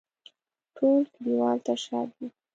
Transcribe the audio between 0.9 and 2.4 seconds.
کلیوال تر شا دي.